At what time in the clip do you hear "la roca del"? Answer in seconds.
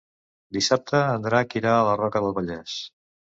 1.89-2.35